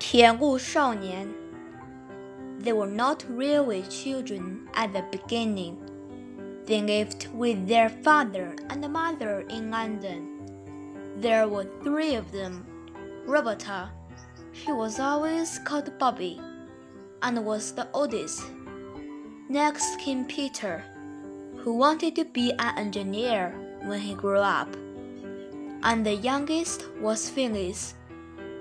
[0.00, 1.28] 铁路少年
[2.58, 5.76] They were not really children at the beginning.
[6.66, 10.26] They lived with their father and mother in London.
[11.20, 12.64] There were three of them.
[13.26, 13.90] Roberta,
[14.52, 16.40] she was always called Bobbie,
[17.22, 18.42] and was the oldest.
[19.50, 20.82] Next came Peter,
[21.58, 23.54] who wanted to be an engineer
[23.84, 24.74] when he grew up.
[25.82, 27.94] And the youngest was Phyllis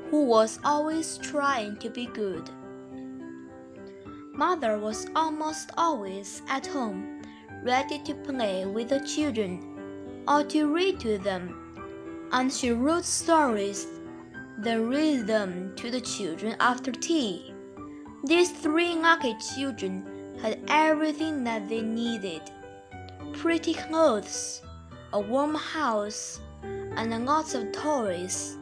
[0.09, 2.49] who was always trying to be good.
[4.33, 7.21] Mother was almost always at home,
[7.63, 13.87] ready to play with the children or to read to them, and she wrote stories
[14.61, 17.53] then read them to the children after tea.
[18.25, 22.41] These three lucky children had everything that they needed
[23.33, 24.61] pretty clothes,
[25.13, 28.58] a warm house, and lots of toys.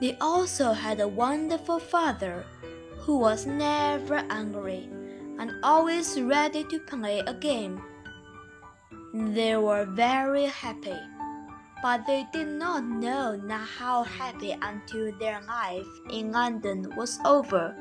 [0.00, 2.44] They also had a wonderful father
[2.98, 4.90] who was never angry
[5.38, 7.80] and always ready to play a game.
[9.14, 10.98] They were very happy,
[11.82, 13.40] but they did not know
[13.78, 17.74] how happy until their life in London was over,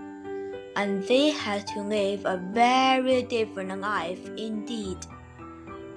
[0.76, 4.98] and they had to live a very different life indeed.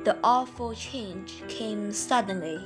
[0.04, 2.58] The awful change came suddenly.